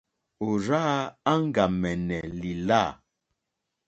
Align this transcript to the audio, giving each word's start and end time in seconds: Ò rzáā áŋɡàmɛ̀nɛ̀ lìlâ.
Ò 0.45 0.49
rzáā 0.63 0.99
áŋɡàmɛ̀nɛ̀ 1.31 2.21
lìlâ. 2.39 2.81